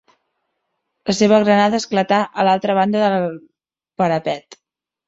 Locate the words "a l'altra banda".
2.45-3.05